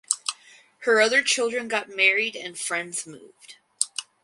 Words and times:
Her 0.79 0.99
other 0.99 1.21
children 1.21 1.67
got 1.67 1.87
married 1.87 2.35
and 2.35 2.57
friends 2.57 3.05
moved. 3.05 3.57